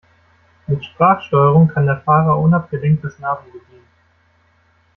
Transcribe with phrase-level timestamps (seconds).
[0.65, 3.85] Mit Sprachsteuerung kann der Fahrer unabgelenkt das Navi bedienen.